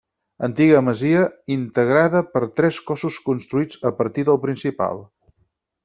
[0.45, 1.19] Antiga masia
[1.57, 5.07] integrada per tres cossos construïts a partir del principal.